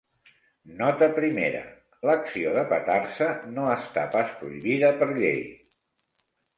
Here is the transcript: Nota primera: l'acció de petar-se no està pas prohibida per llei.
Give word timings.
Nota 0.79 1.09
primera: 1.19 1.61
l'acció 2.11 2.55
de 2.57 2.65
petar-se 2.73 3.29
no 3.53 3.71
està 3.77 4.09
pas 4.19 4.35
prohibida 4.43 4.95
per 5.03 5.13
llei. 5.17 5.41